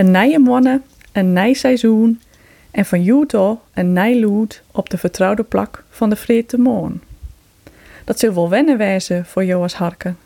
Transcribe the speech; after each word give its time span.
Een 0.00 0.10
nije 0.10 0.38
monne, 0.38 0.80
een 1.12 1.32
nij 1.32 1.52
seizoen 1.52 2.20
en 2.70 2.84
van 2.84 3.02
jou 3.02 3.26
een 3.74 3.92
nij 3.92 4.20
lood 4.20 4.62
op 4.70 4.90
de 4.90 4.98
vertrouwde 4.98 5.42
plak 5.42 5.84
van 5.90 6.10
de 6.10 6.16
Vreette 6.16 6.58
Moon. 6.58 7.00
Dat 8.04 8.18
zal 8.18 8.34
wel 8.34 8.48
wennen 8.48 8.78
wijzen 8.78 9.26
voor 9.26 9.44
jou 9.44 9.62
als 9.62 9.74
harken. 9.74 10.18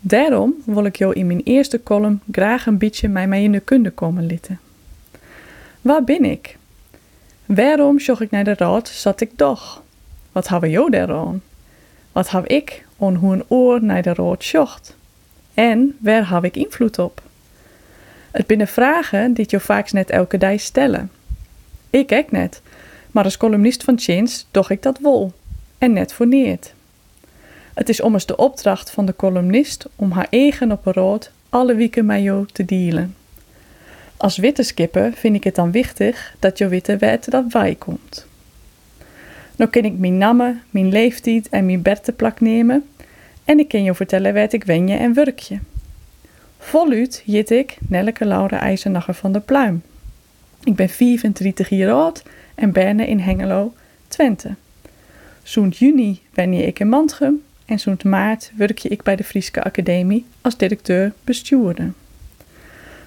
Daarom 0.00 0.54
wil 0.64 0.84
ik 0.84 0.96
jou 0.96 1.12
in 1.14 1.26
mijn 1.26 1.40
eerste 1.44 1.82
column 1.82 2.20
graag 2.30 2.66
een 2.66 2.78
beetje 2.78 3.08
mij 3.08 3.42
in 3.42 3.52
de 3.52 3.60
kunde 3.60 3.90
komen 3.90 4.26
litten. 4.26 4.60
Waar 5.80 6.04
ben 6.04 6.24
ik? 6.24 6.56
Waarom 7.46 8.00
zocht 8.00 8.20
ik 8.20 8.30
naar 8.30 8.44
de 8.44 8.54
raad 8.54 8.88
zat 8.88 9.20
ik 9.20 9.30
toch? 9.36 9.82
Wat 10.32 10.48
hebben 10.48 10.70
jou 10.70 10.90
daaraan? 10.90 11.42
Wat 12.12 12.30
heb 12.30 12.46
ik 12.46 12.84
on 12.96 13.14
hoe 13.14 13.32
een 13.32 13.44
oor 13.48 13.84
naar 13.84 14.02
de 14.02 14.14
raad 14.14 14.44
zocht? 14.44 14.96
En 15.54 15.96
waar 16.00 16.30
heb 16.30 16.44
ik 16.44 16.56
invloed 16.56 16.98
op? 16.98 17.22
Het 18.30 18.46
binnen 18.46 18.68
vragen 18.68 19.32
die 19.32 19.46
je 19.48 19.60
vaak 19.60 19.92
net 19.92 20.10
elke 20.10 20.38
dag 20.38 20.60
stellen. 20.60 21.10
Ik 21.90 22.12
ook 22.12 22.30
net, 22.30 22.60
maar 23.10 23.24
als 23.24 23.36
columnist 23.36 23.84
van 23.84 23.98
Chins 23.98 24.46
doch 24.50 24.70
ik 24.70 24.82
dat 24.82 24.98
wel. 24.98 25.32
En 25.78 25.92
net 25.92 26.12
voor 26.12 26.26
neert. 26.26 26.72
Het 27.74 27.88
is 27.88 28.00
ommers 28.00 28.26
de 28.26 28.36
opdracht 28.36 28.90
van 28.90 29.06
de 29.06 29.16
columnist 29.16 29.86
om 29.96 30.10
haar 30.10 30.26
eigen 30.30 30.72
op 30.72 30.86
een 30.86 30.92
rood 30.92 31.30
alle 31.48 31.74
weken 31.74 32.06
met 32.06 32.22
jou 32.22 32.46
te 32.52 32.64
dealen. 32.64 33.14
Als 34.16 34.36
witte 34.36 34.62
skipper 34.62 35.12
vind 35.12 35.34
ik 35.34 35.44
het 35.44 35.54
dan 35.54 35.70
wichtig 35.70 36.34
dat 36.38 36.58
je 36.58 36.68
witte 36.68 36.96
weet 36.96 37.30
dat 37.30 37.44
wij 37.52 37.74
komt. 37.74 38.26
Nou 39.56 39.70
kan 39.70 39.82
ik 39.82 39.98
mijn 39.98 40.18
namen, 40.18 40.62
mijn 40.70 40.88
leeftijd 40.88 41.48
en 41.48 41.66
mijn 41.66 41.82
berteplak 41.82 42.40
nemen 42.40 42.88
en 43.44 43.58
ik 43.58 43.68
kan 43.68 43.82
je 43.82 43.94
vertellen 43.94 44.34
waar 44.34 44.54
ik 44.54 44.64
wenje 44.64 44.96
en 44.96 45.14
werkje. 45.14 45.58
Voluit 46.68 47.22
jit 47.24 47.50
ik 47.50 47.76
Nelleke 47.88 48.24
Laura 48.24 48.60
IJzernacher 48.60 49.14
van 49.14 49.32
der 49.32 49.40
Pluim. 49.40 49.82
Ik 50.64 50.74
ben 50.74 50.88
34 50.88 51.68
jaar 51.68 51.92
oud 51.92 52.22
en 52.54 52.72
ben 52.72 53.00
in 53.00 53.18
Hengelo, 53.18 53.74
Twente. 54.08 54.54
Zo'n 55.42 55.68
juni 55.68 56.20
ben 56.34 56.52
ik 56.52 56.78
in 56.78 56.88
Mantrum 56.88 57.42
en 57.66 57.80
zo'n 57.80 57.98
maart 58.02 58.52
werk 58.56 58.84
ik 58.84 59.02
bij 59.02 59.16
de 59.16 59.24
Frieske 59.24 59.62
Academie 59.62 60.26
als 60.40 60.56
directeur 60.56 61.12
bestuurder. 61.24 61.92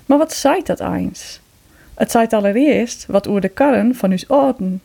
Maar 0.05 0.17
wat 0.17 0.33
zei 0.33 0.61
dat 0.63 0.79
eens? 0.79 1.39
Het 1.93 2.11
zei 2.11 2.27
allereerst 2.29 3.05
wat 3.05 3.27
oer 3.27 3.41
de 3.41 3.49
karren 3.49 3.95
van 3.95 4.11
uw 4.11 4.37
orden. 4.37 4.81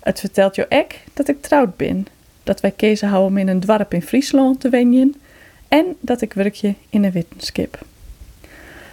Het 0.00 0.20
vertelt 0.20 0.54
je 0.54 0.66
ook 0.68 0.92
dat 1.14 1.28
ik 1.28 1.42
trouwd 1.42 1.76
ben, 1.76 2.06
dat 2.42 2.60
wij 2.60 2.72
kezen 2.76 3.08
houden 3.08 3.38
in 3.38 3.48
een 3.48 3.60
dwarp 3.60 3.94
in 3.94 4.02
Friesland 4.02 4.60
te 4.60 4.68
wenjen 4.68 5.14
en 5.68 5.96
dat 6.00 6.20
ik 6.20 6.32
werkje 6.32 6.74
in 6.90 7.04
een 7.04 7.12
wittenskip. 7.12 7.86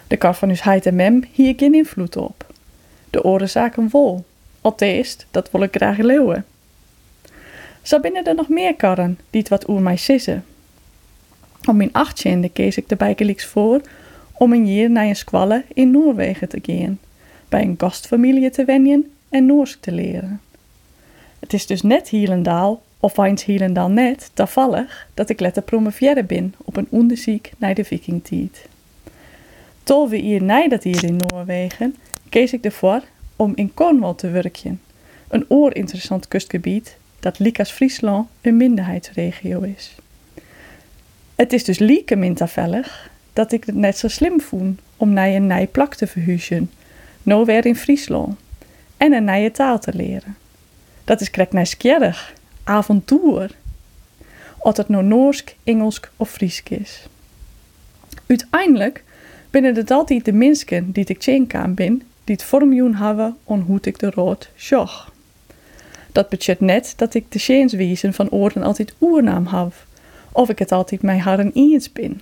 De 0.07 0.17
kar 0.17 0.35
van 0.35 0.49
uw 0.49 0.55
heid 0.59 0.85
en 0.85 0.95
mem 0.95 1.23
hier 1.31 1.53
geen 1.57 1.73
invloed 1.73 2.17
op. 2.17 2.53
De 3.09 3.23
orenzaken 3.23 3.89
wol. 3.89 4.25
Alteest, 4.61 5.25
dat 5.31 5.51
wil 5.51 5.61
ik 5.61 5.75
graag 5.75 5.97
leeuwen. 5.97 6.45
Zo 7.81 7.99
binnen 7.99 8.23
er 8.23 8.35
nog 8.35 8.49
meer 8.49 8.75
karren 8.75 9.19
die 9.29 9.41
het 9.41 9.49
wat 9.49 9.69
oer 9.69 9.81
mij 9.81 9.97
sissen. 9.97 10.45
Om 11.65 11.77
mijn 11.77 11.93
achttiende 11.93 12.49
kees 12.49 12.77
ik 12.77 12.89
de 12.89 12.95
bijkelijks 12.95 13.45
voor 13.45 13.81
om 14.33 14.53
een 14.53 14.73
jaar 14.73 14.89
naar 14.89 15.05
een 15.05 15.15
squalle 15.15 15.63
in 15.73 15.91
Noorwegen 15.91 16.49
te 16.49 16.59
gaan, 16.61 16.99
bij 17.49 17.61
een 17.61 17.75
gastfamilie 17.77 18.49
te 18.49 18.65
wenjen 18.65 19.11
en 19.29 19.45
Noors 19.45 19.77
te 19.79 19.91
leren. 19.91 20.41
Het 21.39 21.53
is 21.53 21.65
dus 21.65 21.81
net 21.81 22.09
Hielendaal, 22.09 22.83
of 22.99 23.17
eens 23.17 23.43
Hielendaal 23.43 23.89
net, 23.89 24.29
toevallig 24.33 25.07
dat 25.13 25.29
ik 25.29 25.39
letter 25.39 25.63
promoveerde 25.63 26.23
bin 26.23 26.53
op 26.57 26.77
een 26.77 26.87
onderzoek 26.89 27.45
naar 27.57 27.73
de 27.73 27.83
vikingtijd. 27.83 28.67
Tol 29.85 30.09
we 30.09 30.17
hier 30.17 30.43
hier 30.83 31.03
in 31.03 31.15
Noorwegen, 31.15 31.95
kees 32.29 32.53
ik 32.53 32.65
ervoor 32.65 33.01
om 33.35 33.51
in 33.55 33.73
Cornwall 33.73 34.13
te 34.15 34.29
werken, 34.29 34.81
een 35.27 35.45
oorinteressant 35.47 36.27
kustgebied 36.27 36.97
dat 37.19 37.39
Likas 37.39 37.71
Friesland 37.71 38.27
een 38.41 38.57
minderheidsregio 38.57 39.61
is. 39.61 39.95
Het 41.35 41.53
is 41.53 41.63
dus 41.63 41.79
lieke 41.79 42.15
mintavellig 42.15 43.09
dat 43.33 43.51
ik 43.51 43.63
het 43.63 43.75
net 43.75 43.97
zo 43.97 44.07
slim 44.07 44.41
voel 44.41 44.75
om 44.97 45.13
naar 45.13 45.27
een 45.27 45.47
nieuwe 45.47 45.67
plak 45.67 45.95
te 45.95 46.07
verhuizen, 46.07 46.71
weer 47.45 47.65
in 47.65 47.75
Friesland, 47.75 48.39
en 48.97 49.13
een 49.13 49.23
nieuwe 49.23 49.51
taal 49.51 49.79
te 49.79 49.93
leren. 49.93 50.37
Dat 51.03 51.21
is 51.21 51.29
krek 51.29 51.51
nieuwsgierig, 51.51 52.33
avontuur. 52.63 53.51
Of 54.57 54.77
het 54.77 54.89
nou 54.89 55.03
Noorsk, 55.03 55.55
Engelsk 55.63 56.11
of 56.15 56.29
Friesk 56.29 56.69
is. 56.69 57.07
Uiteindelijk 58.27 59.03
binnen 59.55 59.75
het 59.75 59.91
altijd 59.91 60.25
de 60.25 60.33
mensen 60.33 60.91
die 60.91 61.05
ik 61.07 61.19
tjenkaan 61.19 61.73
ben, 61.73 62.01
die 62.23 62.35
het 62.35 62.43
vormjoen 62.43 62.95
hebben 62.95 63.37
on 63.43 63.61
hoe 63.61 63.79
ik 63.81 63.99
de 63.99 64.09
rood 64.09 64.49
zag. 64.55 65.11
Dat 66.11 66.29
betekent 66.29 66.59
net 66.59 66.93
dat 66.97 67.13
ik 67.13 67.31
de 67.31 67.39
scheenswezen 67.39 68.13
van 68.13 68.29
oren 68.29 68.63
altijd 68.63 68.93
oernaam 69.01 69.47
heb, 69.47 69.73
of 70.31 70.49
ik 70.49 70.59
het 70.59 70.71
altijd 70.71 71.01
mijn 71.01 71.19
haren 71.19 71.51
eens 71.53 71.91
ben. 71.91 72.21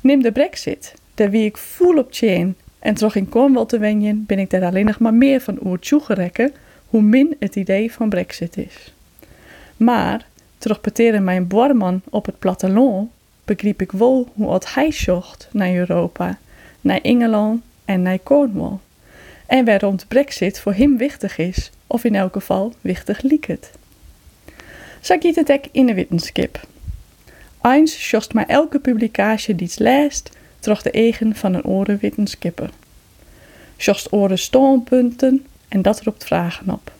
Neem 0.00 0.22
de 0.22 0.32
brexit, 0.32 0.94
daar 1.14 1.30
wie 1.30 1.44
ik 1.44 1.56
voel 1.56 1.98
op 1.98 2.08
chain 2.10 2.56
en 2.78 2.94
terug 2.94 3.14
in 3.14 3.28
Cornwall 3.28 3.66
te 3.66 3.78
wenjen, 3.78 4.24
ben 4.26 4.38
ik 4.38 4.50
daar 4.50 4.64
alleen 4.64 4.86
nog 4.86 4.98
maar 4.98 5.14
meer 5.14 5.40
van 5.40 5.58
oer 5.64 5.78
toegerekken, 5.78 6.52
hoe 6.86 7.02
min 7.02 7.36
het 7.38 7.56
idee 7.56 7.92
van 7.92 8.08
brexit 8.08 8.56
is. 8.56 8.94
Maar, 9.76 10.26
terugpeteren 10.58 11.24
mijn 11.24 11.46
borman 11.46 12.02
op 12.10 12.26
het 12.26 12.38
platteland, 12.38 13.10
begreep 13.56 13.82
ik 13.82 13.92
wel 13.92 14.28
hoe 14.34 14.60
hij 14.64 14.92
zocht 14.92 15.48
naar 15.52 15.74
Europa, 15.74 16.38
naar 16.80 17.00
Engeland 17.00 17.62
en 17.84 18.02
naar 18.02 18.18
Cornwall. 18.22 18.76
En 19.46 19.64
waarom 19.64 19.96
de 19.96 20.06
brexit 20.08 20.60
voor 20.60 20.74
hem 20.74 20.96
wichtig 20.96 21.38
is, 21.38 21.70
of 21.86 22.04
in 22.04 22.14
elk 22.14 22.32
geval 22.32 22.74
wichtig 22.80 23.22
lieket. 23.22 23.70
Zo 25.00 25.16
giet 25.18 25.36
het 25.36 25.52
ook 25.52 25.64
in 25.72 25.86
de 25.86 25.94
wetenschap. 25.94 26.60
Eens 27.62 28.08
schost 28.08 28.32
maar 28.32 28.46
elke 28.46 28.78
publicatie 28.78 29.54
die 29.54 29.66
het 29.66 29.78
leest, 29.78 30.30
terug 30.58 30.82
de 30.82 30.90
eigen 30.90 31.34
van 31.34 31.54
een 31.54 31.64
oren 31.64 31.98
wetenschapper. 32.00 32.70
Schost 33.76 34.12
oren 34.12 34.38
standpunten 34.38 35.46
en 35.68 35.82
dat 35.82 36.02
roept 36.02 36.24
vragen 36.24 36.70
op. 36.70 36.92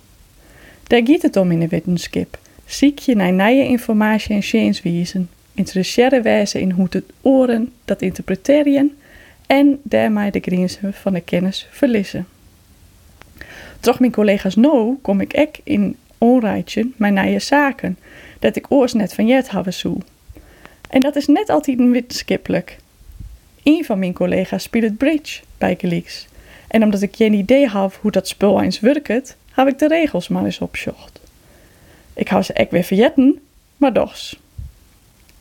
Daar 0.83 1.03
giet 1.05 1.23
het 1.23 1.37
om 1.37 1.51
in 1.51 1.61
de 1.61 1.69
wetenschap. 1.69 2.39
Ziek 2.65 2.99
je 2.99 3.15
naar 3.17 3.33
nieuwe 3.33 3.65
informatie 3.65 4.35
en 4.35 4.43
zienswijzen, 4.43 5.29
interesseren 5.55 6.23
wijzen 6.23 6.61
in 6.61 6.71
hoe 6.71 6.89
de 6.89 7.05
oren 7.21 7.73
dat 7.85 8.03
interpreteren 8.03 8.97
en 9.47 9.81
daarmee 9.83 10.31
de 10.31 10.41
grenzen 10.41 10.95
van 10.95 11.13
de 11.13 11.21
kennis 11.21 11.67
verliezen. 11.71 12.27
Toch 13.81 14.01
mijn 14.01 14.13
collega's 14.13 14.57
no 14.57 14.99
kom 15.03 15.21
ik 15.21 15.33
ook 15.37 15.55
in 15.65 15.97
onrijtje 16.19 16.89
mijn 16.97 17.15
nieuwe 17.15 17.39
zaken, 17.39 17.99
dat 18.39 18.57
ik 18.57 18.71
oors 18.73 18.93
net 18.93 19.15
van 19.15 19.27
jet 19.27 19.51
hebben 19.51 19.75
zo. 19.75 19.99
En 20.91 21.01
dat 21.01 21.17
is 21.17 21.27
net 21.27 21.49
altijd 21.49 21.79
wetenschappelijk. 21.79 22.79
Een 23.63 23.85
van 23.85 23.99
mijn 23.99 24.13
collega's 24.13 24.63
speelt 24.63 24.97
bridge 24.97 25.41
bij 25.59 25.77
Geleeks. 25.79 26.27
En 26.69 26.83
omdat 26.83 27.03
ik 27.03 27.17
geen 27.17 27.33
idee 27.33 27.67
had 27.67 27.95
hoe 28.01 28.11
dat 28.11 28.29
spul 28.29 28.63
eens 28.63 28.81
werkt, 28.81 29.37
heb 29.53 29.69
ik 29.69 29.79
de 29.79 29.89
regels 29.89 30.29
maar 30.29 30.45
eens 30.45 30.59
opzocht. 30.59 31.21
Ik 32.15 32.29
hou 32.29 32.43
ze 32.43 32.57
ook 32.57 32.71
weer 32.71 32.85
vergeten, 32.85 33.41
maar 33.77 33.93
dochs. 33.93 34.39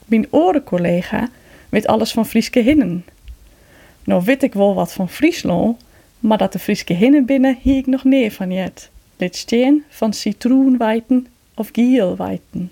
Mijn 0.09 0.27
orencollega 0.29 1.29
weet 1.69 1.87
alles 1.87 2.11
van 2.11 2.25
Frieske 2.25 2.59
hinnen. 2.59 3.05
Nou 4.03 4.23
weet 4.23 4.43
ik 4.43 4.53
wel 4.53 4.75
wat 4.75 4.93
van 4.93 5.09
Friesland, 5.09 5.81
maar 6.19 6.37
dat 6.37 6.51
de 6.51 6.59
Frieske 6.59 6.93
hinnen 6.93 7.25
binnen 7.25 7.57
hier 7.61 7.77
ik 7.77 7.85
nog 7.85 8.03
neer 8.03 8.31
van 8.31 8.51
jet. 8.51 8.89
Dit 9.15 9.35
steen 9.35 9.83
van 9.89 10.13
citroenwijten 10.13 11.27
of 11.53 11.69
gielwijten. 11.71 12.71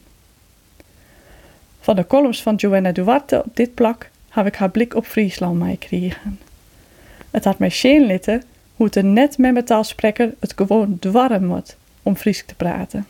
Van 1.79 1.95
de 1.95 2.07
columns 2.07 2.41
van 2.41 2.55
Joanna 2.55 2.91
Duarte 2.91 3.43
op 3.45 3.55
dit 3.55 3.73
plak 3.73 4.09
heb 4.29 4.45
ik 4.45 4.55
haar 4.55 4.69
blik 4.69 4.95
op 4.95 5.05
Friesland 5.05 5.59
meegekregen. 5.59 6.39
Het 7.31 7.43
had 7.43 7.59
mij 7.59 7.69
scheen 7.69 8.05
litten 8.05 8.43
hoe 8.75 8.85
het 8.85 8.95
er 8.95 9.03
net 9.03 9.37
met 9.37 9.53
mijn 9.53 9.65
taalspreker 9.65 10.33
het 10.39 10.53
gewoon 10.55 10.99
dwarren 10.99 11.45
moet 11.45 11.75
om 12.03 12.15
Fries 12.15 12.43
te 12.45 12.55
praten. 12.55 13.07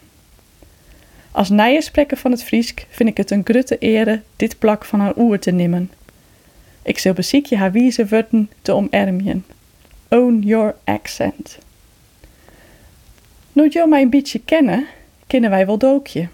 Als 1.37 1.49
spreker 1.81 2.17
van 2.17 2.31
het 2.31 2.43
Friesk 2.43 2.85
vind 2.89 3.09
ik 3.09 3.17
het 3.17 3.31
een 3.31 3.41
grote 3.43 3.77
ere 3.77 4.21
dit 4.35 4.59
plak 4.59 4.85
van 4.85 4.99
haar 4.99 5.17
oer 5.17 5.39
te 5.39 5.51
nemen. 5.51 5.91
Ik 6.81 6.97
zal 6.97 7.13
beziekje 7.13 7.57
haar 7.57 7.71
wieze 7.71 8.07
woorden 8.07 8.51
te 8.61 8.73
omermien. 8.73 9.45
Own 10.09 10.41
your 10.45 10.75
accent. 10.83 11.57
Nu 13.51 13.69
jou 13.69 13.89
mij 13.89 14.01
een 14.01 14.09
kennen, 14.45 14.85
kennen 15.27 15.49
wij 15.49 15.65
wel 15.65 15.77
dookje. 15.77 16.27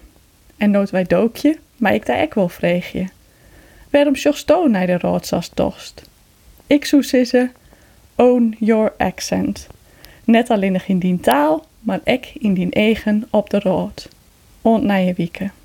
En 0.56 0.70
nooit 0.70 0.90
wij 0.90 1.04
dookje, 1.04 1.58
maar 1.76 1.94
ik 1.94 2.06
daar 2.06 2.18
ek 2.18 2.34
wel 2.34 2.48
vreegje. 2.48 3.08
Waarom 3.90 4.16
zocht 4.16 4.38
sto 4.38 4.66
naar 4.66 4.86
de 4.86 4.98
roodsas 4.98 5.48
tost? 5.48 6.02
Ik 6.66 6.84
zeggen, 7.00 7.52
own 8.14 8.56
your 8.58 8.92
accent. 8.98 9.66
Net 10.24 10.50
alleen 10.50 10.72
nog 10.72 10.84
in 10.84 10.98
die 10.98 11.20
taal, 11.20 11.66
maar 11.80 12.00
ek 12.04 12.32
in 12.38 12.54
die 12.54 12.70
eigen 12.70 13.26
op 13.30 13.50
de 13.50 13.58
rood. 13.58 14.12
Und 14.64 14.84
je 15.06 15.14
wieken. 15.14 15.63